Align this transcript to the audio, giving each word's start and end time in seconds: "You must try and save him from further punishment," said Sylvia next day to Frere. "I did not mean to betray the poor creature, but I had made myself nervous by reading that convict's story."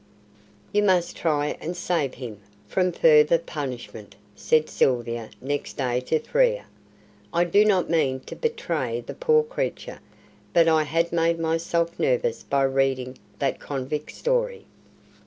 "You 0.71 0.81
must 0.81 1.15
try 1.15 1.55
and 1.61 1.77
save 1.77 2.15
him 2.15 2.39
from 2.67 2.91
further 2.91 3.37
punishment," 3.37 4.15
said 4.35 4.67
Sylvia 4.67 5.29
next 5.39 5.73
day 5.77 5.99
to 6.07 6.17
Frere. 6.17 6.65
"I 7.31 7.43
did 7.43 7.67
not 7.67 7.87
mean 7.87 8.21
to 8.21 8.35
betray 8.35 9.01
the 9.01 9.13
poor 9.13 9.43
creature, 9.43 9.99
but 10.53 10.67
I 10.67 10.85
had 10.85 11.11
made 11.13 11.37
myself 11.37 11.99
nervous 11.99 12.41
by 12.41 12.63
reading 12.63 13.19
that 13.37 13.59
convict's 13.59 14.15
story." 14.17 14.65